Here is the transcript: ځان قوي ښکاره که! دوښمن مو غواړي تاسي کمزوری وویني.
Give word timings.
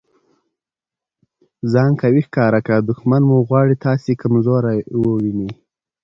ځان 1.71 1.91
قوي 2.01 2.21
ښکاره 2.27 2.59
که! 2.67 2.73
دوښمن 2.89 3.21
مو 3.29 3.37
غواړي 3.47 3.75
تاسي 3.85 4.13
کمزوری 4.21 4.79
وویني. 5.01 5.49